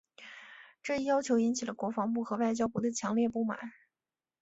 [0.81, 3.59] 这一要求引起了国防部和外交部的强烈不满。